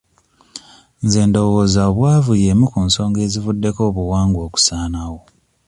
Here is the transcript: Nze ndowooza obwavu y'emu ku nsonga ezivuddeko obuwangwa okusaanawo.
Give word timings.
Nze 1.03 1.21
ndowooza 1.27 1.81
obwavu 1.89 2.31
y'emu 2.41 2.65
ku 2.71 2.79
nsonga 2.87 3.19
ezivuddeko 3.27 3.79
obuwangwa 3.89 4.41
okusaanawo. 4.47 5.19